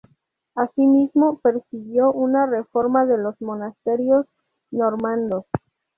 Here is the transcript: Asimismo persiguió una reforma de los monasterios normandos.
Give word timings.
Asimismo 0.55 1.37
persiguió 1.43 2.11
una 2.11 2.47
reforma 2.47 3.05
de 3.05 3.19
los 3.19 3.39
monasterios 3.39 4.25
normandos. 4.71 5.45